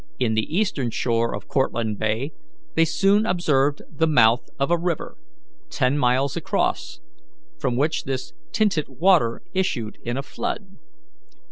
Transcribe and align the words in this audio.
In 0.17 0.33
the 0.33 0.57
eastern 0.57 0.89
shore 0.89 1.35
of 1.35 1.47
Cortlandt 1.47 1.99
Bay 1.99 2.31
they 2.73 2.85
soon 2.85 3.27
observed 3.27 3.83
the 3.87 4.07
mouth 4.07 4.49
of 4.59 4.71
a 4.71 4.77
river, 4.79 5.15
ten 5.69 5.95
miles 5.95 6.35
across, 6.35 6.99
from 7.59 7.75
which 7.75 8.05
this 8.05 8.33
tinted 8.51 8.87
water 8.89 9.43
issued 9.53 9.99
in 10.01 10.17
a 10.17 10.23
flood. 10.23 10.77